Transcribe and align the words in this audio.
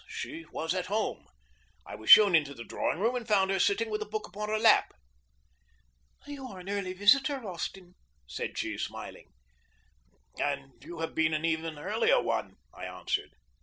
She 0.07 0.45
was 0.51 0.73
at 0.73 0.87
home. 0.87 1.27
I 1.85 1.93
was 1.93 2.09
shown 2.09 2.33
into 2.33 2.55
the 2.55 2.63
drawing 2.63 2.97
room 2.99 3.13
and 3.15 3.27
found 3.27 3.51
her 3.51 3.59
sitting 3.59 3.91
with 3.91 4.01
a 4.01 4.05
book 4.07 4.25
upon 4.27 4.49
her 4.49 4.57
lap. 4.57 4.95
"You 6.25 6.47
are 6.47 6.57
an 6.59 6.69
early 6.71 6.93
visitor, 6.93 7.47
Austin," 7.47 7.93
said 8.25 8.57
she, 8.57 8.79
smiling. 8.79 9.27
"And 10.39 10.83
you 10.83 11.01
have 11.01 11.13
been 11.13 11.35
an 11.35 11.45
even 11.45 11.77
earlier 11.77 12.19
one," 12.19 12.57
I 12.73 12.85
answered. 12.85 13.29